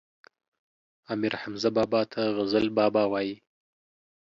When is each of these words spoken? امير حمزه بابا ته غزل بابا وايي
امير 1.13 1.33
حمزه 1.41 1.69
بابا 1.77 2.01
ته 2.13 2.21
غزل 2.37 2.65
بابا 2.77 3.03
وايي 3.11 3.35